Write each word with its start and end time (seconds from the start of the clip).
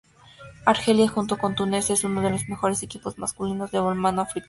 Argelia, 0.65 1.07
junto 1.07 1.37
con 1.37 1.53
Túnez, 1.53 1.91
es 1.91 2.03
uno 2.03 2.21
de 2.23 2.31
los 2.31 2.49
mejores 2.49 2.81
equipos 2.81 3.19
masculinos 3.19 3.69
de 3.69 3.77
balonmano 3.77 4.23
africanos. 4.23 4.39